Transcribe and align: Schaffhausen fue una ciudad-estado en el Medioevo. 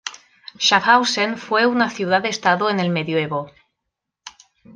Schaffhausen 0.57 1.37
fue 1.37 1.67
una 1.67 1.87
ciudad-estado 1.91 2.71
en 2.71 2.79
el 2.79 2.89
Medioevo. 2.89 3.51